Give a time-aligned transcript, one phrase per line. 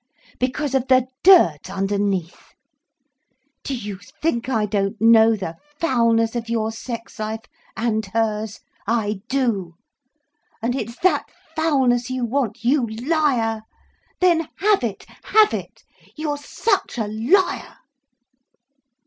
[0.39, 2.53] Because of the dirt underneath.
[3.63, 9.75] Do you think I don't know the foulness of your sex life—and her's?—I do.
[10.59, 11.25] And it's that
[11.55, 13.61] foulness you want, you liar.
[14.21, 15.83] Then have it, have it.
[16.15, 17.75] You're such a liar."